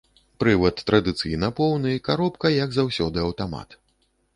Прывад 0.43 0.81
традыцыйна 0.89 1.51
поўны, 1.61 1.95
каробка, 2.11 2.47
як 2.63 2.69
заўсёды, 2.83 3.17
аўтамат. 3.31 3.83